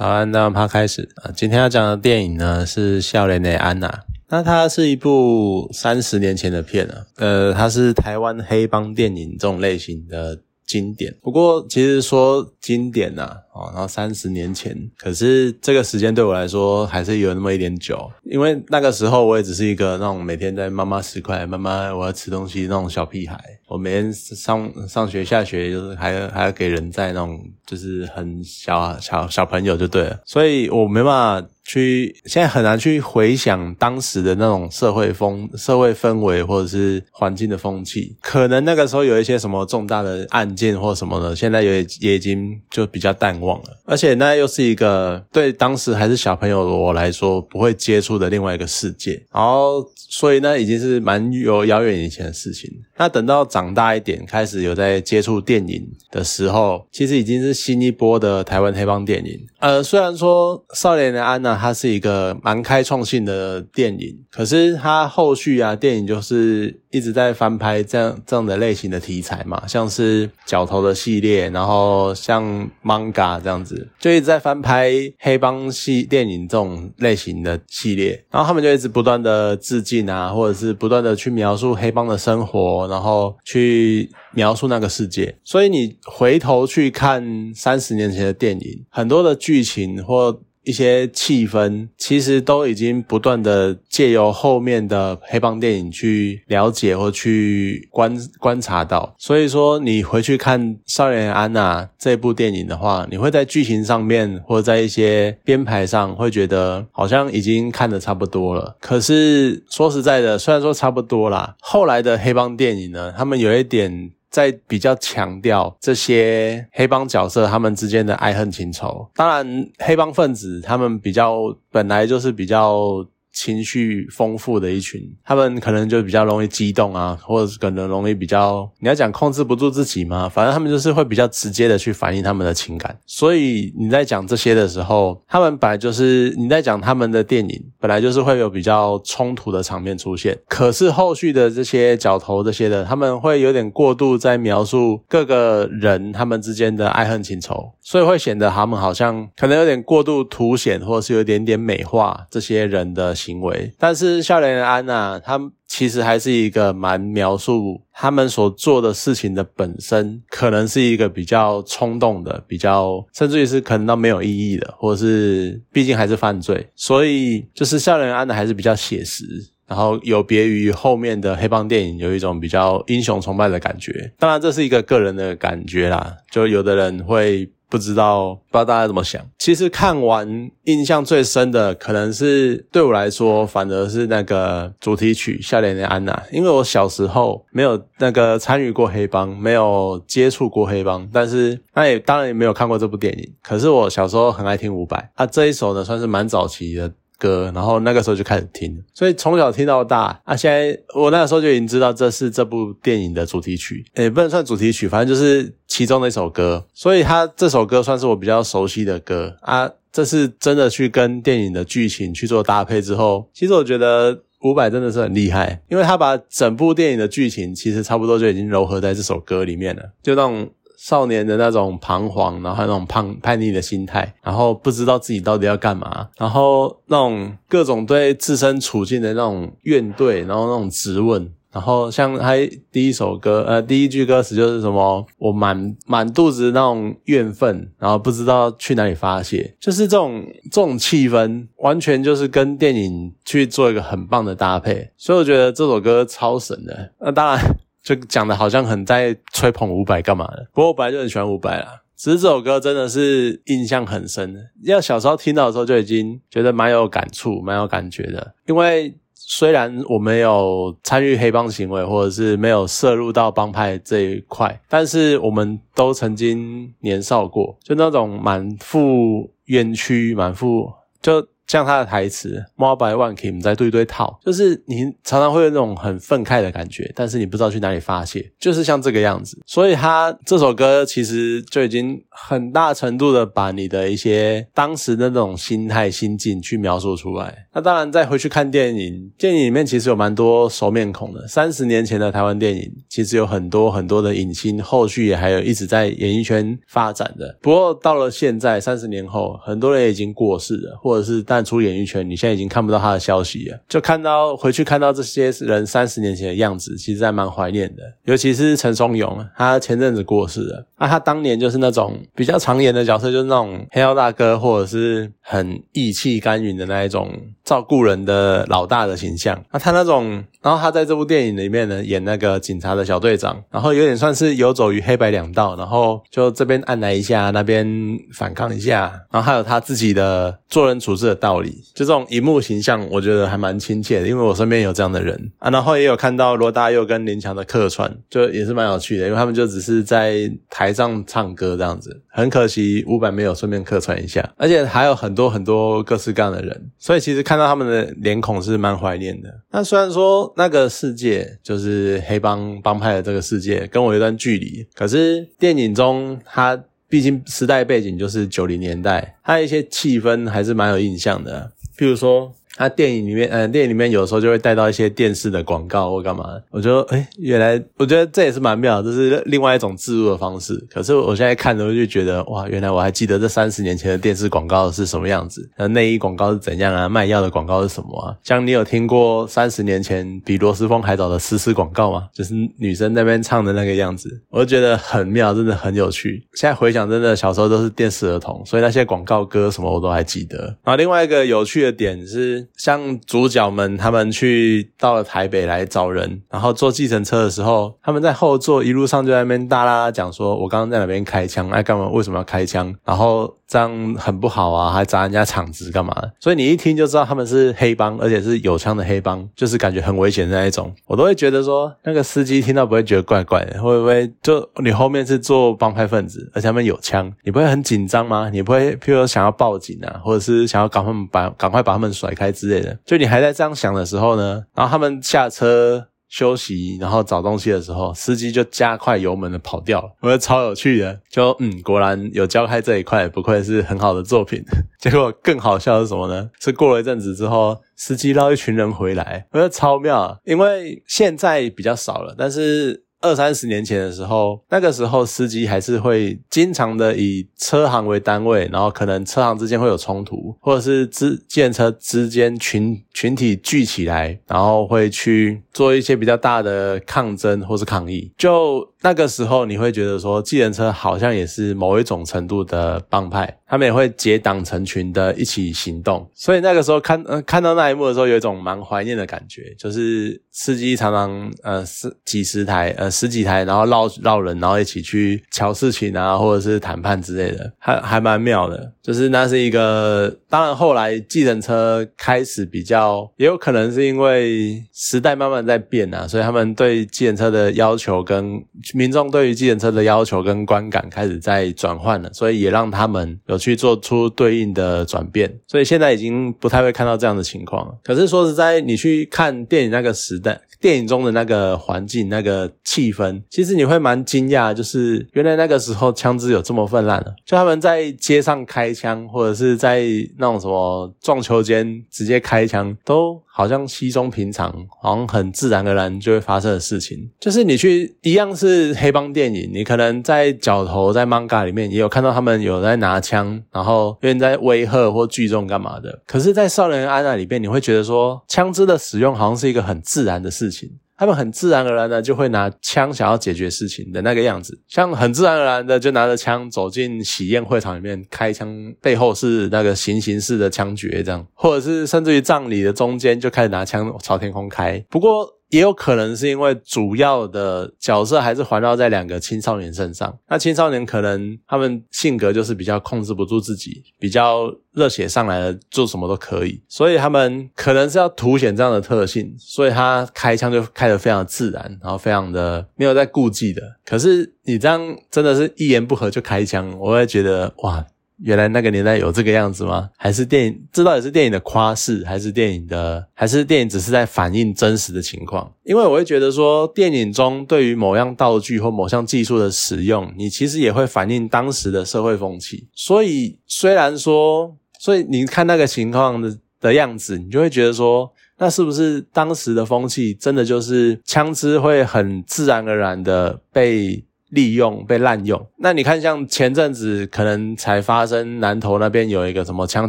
[0.00, 1.30] 早安，那趴开始啊！
[1.36, 3.86] 今天要讲的电影呢是《笑脸的安娜》，
[4.30, 7.06] 那它是一部三十年前的片了。
[7.16, 11.14] 呃，它是台湾黑帮电影这种类型的经典。
[11.20, 23.38] 不过，其实说经典呐，哦，然后三十年前，可是这个时间对我来说还是有那么一点久，因为那个时候我也只是一个那种每天在妈妈十块，妈妈我要吃东西那种小屁孩。
[23.70, 38.16] 我每天上上学下学，就是还还要给人在那种，就是很小小小朋友就对了，所以我没办法去，现在很难去回想当时的那种社会风、社会氛围或者是环境的风气。
[38.20, 43.66] 可能那个时候有一些什么重大的案件或什么的，现在也也已经就比较淡忘了。
[43.84, 52.68] 而且那又是一个对当时还是小朋友的我来说不会接触的另外一个世界，然后所以那已经是蛮有遥远以前的事情。
[52.96, 53.59] 那等到长。
[53.60, 59.38] 长大一点，开始有在接触电影的时候，其实已经是新一波的台湾黑帮电影。
[59.58, 72.42] 呃，虽然说《少年的安娜》它是一个蛮开创性的电影，可是它后续啊，电影就是一直在翻拍这样这样的类型的题材嘛，像是角头的系列，然后像
[72.84, 83.34] manga 这样子，就一直在翻拍黑帮系电影这种类型的系列，然后他们就一直不断的致敬啊，或者是不断的去描述黑帮的生活，然后。
[83.44, 99.14] 去描述那个世界，所以你回头去看三十年前的电影，很多的剧情或一些气氛，其实都已经不断的借由后面的黑帮电影去了解或去观观察到。
[99.18, 108.76] 所以说，你回去看《少年安娜》这部电影的话，你会在剧情上面或者在一些编排上，会觉得好像已经看的差不多了。
[108.80, 114.10] 可是说实在的，虽然说差不多啦，后来的黑帮电影呢，他们有一点。
[114.30, 123.06] 在比较强调这些黑帮角色他们之间的爱恨情仇，当然黑帮分子他们比较本来就是比较。
[123.32, 130.28] 情绪丰富的一群，他们可能就比较容易激动啊，或者可能容易比较，你要讲控制不住自己吗？
[130.28, 132.98] 反正他们就是会比较直接的去反映他们的情感。
[133.06, 140.38] 所以你在讲这些的时候，他们本来就是你在讲他们的电影，本来就是会有比较冲突的场面出现。
[140.48, 153.14] 可是后续的这些角头这些的，他们会有点过度在描述各个人他们之间的爱恨情仇，所以会显得他们好像可能有点过度凸显，或者是有点点美化这些人的。
[153.20, 155.38] 行为，但是笑脸安娜，他
[155.70, 169.24] 其实还是一个蛮描述他们所做的事情的本身，可能是一个比较冲动的，比较甚至于是可能到没有意义的，或者是毕竟还是犯罪，所以就是笑脸安的还是比较写实，
[169.68, 174.12] 然后有别于后面的黑帮电影，有一种比较英雄崇拜的感觉。
[174.18, 177.48] 当然，这是一个个人的感觉啦，就有的人会。
[177.70, 179.24] 不知道，不知道大家怎么想。
[179.38, 193.32] 其实看完印象最深的，可能是对我来说，反而是那个主题曲《笑脸的安娜》，因为我小时候没有那个参与过黑帮，没有接触过黑帮，但是那也当然也没有看过这部电影。
[193.42, 196.92] 可是我小时候很爱听伍佰，啊，这一首呢算是蛮早期的。
[197.20, 200.34] 歌，然后那个时候就开始听，所以从小听到大啊。
[200.34, 206.66] 现在我那个时候就已经知道这是这部电影的主题曲，也不能算主题曲，反正就是其中的一首歌。
[206.72, 209.70] 所以他这首歌算是我比较熟悉的歌啊。
[209.92, 220.48] 这是真的去跟电影的剧情去做搭配之后，其实我觉得伍佰真的是很厉害，因为他把整部电影的剧情其实差不多就已经糅合在这首歌里面了，就那种。
[220.82, 232.32] 少年的那种彷徨，然后还有那种叛叛逆的心态，然后不知道自己到底要干嘛，然后那种各种对自身处境的那种怨怼，然后那种质问，然后像他
[232.72, 246.92] 第一首歌，呃，第一句歌词就是什么，我满满肚子那种怨愤，然后不知道去哪里发泄，就是这种这种气氛，完全就是跟电影去做一个很棒的搭配，所以我觉得这首歌超神的。
[246.98, 247.38] 那当然。
[247.82, 251.82] 就讲的好像很在吹捧伍佰干嘛的，不过我本来就很喜欢伍佰啦。
[251.96, 258.34] 只是这首歌真的是印象很深，要小时候听到的时候就已经觉得蛮有感触、蛮有感觉的。
[258.46, 270.72] 因为虽然我没有参与黑帮行为，或者是没有涉入到帮派这一块，但是我们都曾经年少过，就那种满腹冤屈、满腹
[271.02, 271.26] 就。
[271.50, 279.36] 像他的台词 “more by one kim” 在对对套，就是你常常会有那种很愤慨的感觉，但是你不知道去哪里发泄，就是像这个样子。
[279.46, 287.46] 所以他这首歌其实就已经很大程度的把你的一些当时的那种心态心境去描述出来。
[287.52, 291.26] 那当然再回去看电影，电影里面其实有蛮多熟面孔的。
[291.26, 297.36] 三十年前的台湾电影其实有很多很多的影星，后续也还有一直在演艺圈发展的。
[297.42, 303.58] 不过到了现在，三十年后，很多人已经过世了，或者是淡出演艺圈，你现在已经看不到他的消息了。
[303.66, 307.82] 就看到回去看到这些人三十年前的样子，其实还蛮怀念的。
[308.04, 310.66] 尤其是陈松勇，他前阵子过世了。
[310.78, 317.10] 那他当年就是那种比较常演的角色，就是那种黑道大哥，或者是很义气干云的那一种
[317.50, 319.36] 照顾人的老大的形象。
[319.52, 327.66] 那他那种，然后他在这部电影里面呢，演那个警察的小队长，然后有点算是游走于黑白两道，然后就这边按来一下，那边
[328.14, 335.50] 反抗一下，然后还有他自己的做人处事的道理，就这种荧幕形象，我觉得还蛮亲切的，因为我身边有这样的人啊。
[335.50, 349.40] 然后也有看到罗大佑跟林强的客串，就也是蛮有趣的，因为他们就只是在台上唱歌这样子，很可惜伍佰没有顺便客串一下，而且还有很多很多各式各样的人，所以其实看那他们的脸孔是蛮怀念的。
[349.50, 362.34] 那虽然说那个世界就是黑帮帮派的这个世界跟我有段距离，可是电影中它毕竟时代背景就是九零年代，它一些气氛还是蛮有印象的，譬如说。
[362.60, 366.38] 他电影里面，嗯，电影里面有时候就会带到一些电视的广告或干嘛。
[366.50, 370.62] 我觉得，哎，原来我觉得这也是蛮妙，这是另外一种植入的方式。
[370.70, 376.86] 可是我现在看的就觉得，哇，原来我还记得这三十年前的电视广告是什么样子，那内衣广告是怎样啊？
[376.86, 378.14] 卖药的广告是什么啊？
[378.22, 382.08] 像你有听过三十年前比罗斯风还早的丝丝广告吗？
[382.12, 386.22] 就是女生那边唱的那个样子，我就觉得很妙，真的很有趣。
[386.34, 390.44] 现在回想，真的小时候都是电视儿童，所以那些广告歌什么我都还记得。
[390.62, 392.46] 然后另外一个有趣的点是。
[392.56, 401.88] 像主角们，他们去到了台北来找人，然后坐计程车的时候，他们在后座一路上就在那边大啦啦讲说：“我刚刚在哪边开枪，哎，干嘛？
[401.88, 402.74] 为什么要开枪？
[402.84, 410.72] 然后这样很不好啊，还砸人家场子干嘛？”所以你一听就知道他们是黑帮，而且是有枪的黑帮，就是感觉很危险的那一种。
[410.86, 418.30] 我都会觉得说，那个司机听到不会觉得怪怪的，会不会就你后面是做帮派分子，而且他们有枪，你不会很紧张吗？
[418.32, 422.78] 你不会譬如说想要报警啊，或者是想要赶快把赶快把他们甩开之类的？
[422.86, 429.88] 就你还在这样想的时候呢，然后他们下车休息，然后找东西的时候，司机就加快油门的跑掉了。
[430.00, 434.44] 我觉得超有趣的，就嗯，果然有教开这一块，不愧是很好的作品。
[434.78, 436.28] 结果更好笑的是什么呢？
[436.40, 440.20] 是过了一阵子之后，司机捞一群人回来，我觉得超妙。
[440.24, 442.84] 因为现在比较少了，但是。
[443.00, 458.12] 二三十年前的时候，那个时候司机还是会经常的以车行为单位，然后可能车行之间会有冲突，或者是之建车之间群群体聚起来，然后会去做一些比较大的抗争或是抗议。
[458.18, 466.08] 就那个时候，你会觉得说，计程车好像也是某一种程度的帮派，他们也会结党成群的一起行动。
[466.14, 472.88] 所以那个时候看呃看到那一幕的时候，有一种蛮怀念的感觉，就是司机常常呃十几十台呃。
[473.00, 478.70] 十几台，然后绕绕人，然后一起去瞧事情啊，或者是谈判之类的，还还蛮妙的。
[478.82, 488.44] 就是那是一个，当然后来计程车开始比较，也有可能是因为时代慢慢在变啊，所以他们对计程车的要求跟
[488.74, 495.40] 民众对于计程车的要求跟观感开始在转换了，所以也让他们有去做出对应的转变。
[495.46, 497.76] 所以现在已经不太会看到这样的情况。
[497.82, 500.40] 可是说实在，你去看电影那个时代。
[500.60, 507.14] 电影中的那个环境、那个气氛，其实你会蛮惊讶，就是原来那个时候枪支有这么泛滥了。
[507.24, 509.82] 就他们在街上开枪，或者是在
[510.18, 517.10] 那种什么撞球间直接开枪，都好像稀松平常，好像很自然而然就会发生的事情。
[517.18, 526.02] 就是你去一样是是黑帮电影，你可能在角头在 manga 里面也有看到他们有在拿枪，然后有人在威吓或聚众干嘛的。
[526.06, 530.70] 可是，在少年安娜里面，你会觉得说枪支的使用好像是一个很自然的事情。
[530.96, 544.84] 他们很自然而然的就会拿枪想要解决事情的那个样子，像很自然而然的就拿着枪走进喜宴会场里面开枪，背后是那个行刑式的枪决这样，或者是甚至于葬礼的中间就开始拿枪朝天空开。
[544.90, 545.39] 不过。
[545.50, 550.18] 也有可能是因为主要的角色还是环绕在两个青少年身上。
[550.28, 556.62] 那青少年可能他们性格就是比较控制不住自己，比较热血上来了，做什么都可以。
[556.68, 563.62] 所以他们可能是要凸显这样的特性，所以他开枪就开得非常自然，然后非常的没有在顾忌的。
[563.84, 564.80] 可是你这样
[565.10, 567.84] 真的是一言不合就开枪，我会觉得哇。
[568.22, 569.88] 原来那个年代有这个样子吗？
[569.96, 575.52] 还是电影这到底是电影的夸饰，还是电影的，还是电影只是在反映真实的情况？
[575.64, 582.68] 因为我会觉得说，电影中对于某样道具或某项技术的使用，你其实也会反映当时的社会风气。
[582.74, 588.12] 所以虽然说，所以你看那个情况的的样子，你就会觉得说。
[588.42, 595.44] 那是不是当时的风气真的就是枪支会很自然而然的被利用、被滥用？
[595.58, 599.88] 那你看，像前阵子可能才发生南投那边有一个什么枪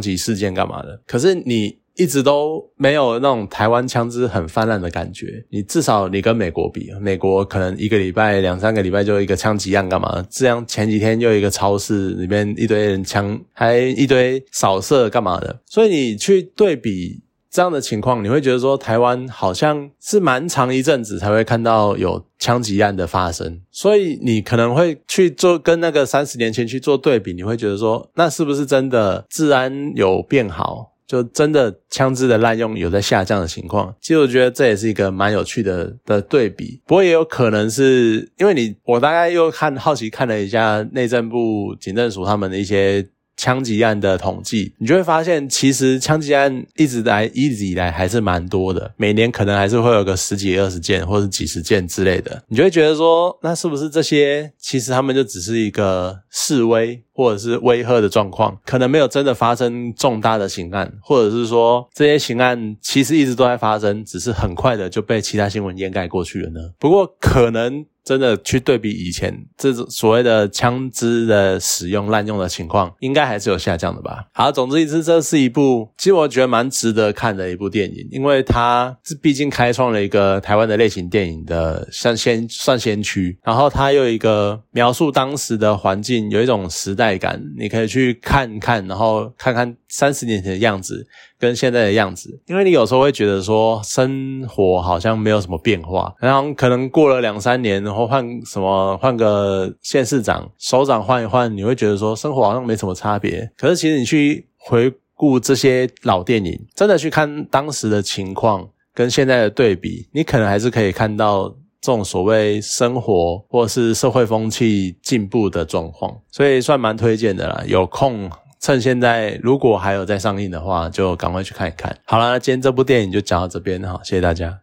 [0.00, 5.44] 击事件干嘛的，可是你一直都没有那种台湾枪支很泛滥的感觉。
[5.50, 10.24] 你至少你跟美国比，美国可能一个礼拜、两三个礼拜就一个枪击案干嘛？
[10.30, 15.60] 这样前几天又一个超市里面一堆人枪，还一堆扫射干嘛的？
[15.66, 17.22] 所以你去对比。
[17.52, 33.94] 这样的情况，你会觉得说台湾好像是蛮长一阵子才会看到有枪击案的发生，所以你可能会去做跟那个三十年前去做对比，你会觉得说那是不是真的治安有变好，就真的枪支的滥用有在下降的情况？
[34.00, 43.06] 其实我觉得这也是一个蛮有趣的的对比，不过也有可能是因为你我大概又看好奇看了一下内政部警政署他们的一些。
[43.42, 52.40] 枪击案的统计，你就会发现，其实枪击案一直来一直以来还是蛮多的，每年可能还是会有个十几二十件或者几十件之类的。
[52.46, 66.60] 你就会觉得说，那是不是这些其实他们就只是一个示威或者是威吓的状况，可能没有真的发生重大的刑案，或者是说这些刑案其实一直都在发生，只是很快的就被其他新闻掩盖过去了呢？
[66.78, 67.84] 不过可能。
[68.04, 74.26] 真的去对比以前这种所谓的枪支的使用滥用的情况，应该还是有下降的吧。
[74.32, 91.06] 好，总之一次，这是一部其实我觉得蛮值得看的一部电影，因为它是毕竟开创了一个台湾的类型电影的像先算先驱，然后它又一个描述当时的环境，有一种时代感，你可以去看看，然后看看三十年前的样子。
[91.38, 103.52] 跟现在的样子，因为你有时候会觉得说生活好像没有什么变化，然后可能过了两三年，然后换什么换个县市长、首长换一换，你会觉得说生活好像没什么差别。
[103.58, 111.50] 可是其实你去回顾这些老电影，真的去看当时的情况跟现在的对比，你可能还是可以看到
[111.82, 117.62] 这种所谓生活或是社会风气进步的状况，所以算蛮推荐的啦。
[117.66, 118.30] 有空。
[118.58, 121.98] 趁现在如果还有在上映的话，就赶快去看一看。
[122.04, 124.56] 好了，今天这部电影就讲到这边哈，谢谢大家。